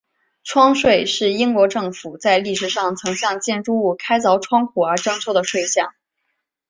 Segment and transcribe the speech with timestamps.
[0.43, 5.93] 窗税是英国政府在历史上曾向建筑物开凿窗户而征收的税项。